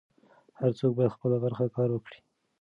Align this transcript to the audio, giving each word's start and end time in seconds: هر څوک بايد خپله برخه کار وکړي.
هر 0.59 0.71
څوک 0.79 0.91
بايد 0.97 1.15
خپله 1.15 1.37
برخه 1.45 1.65
کار 1.75 1.89
وکړي. 1.93 2.19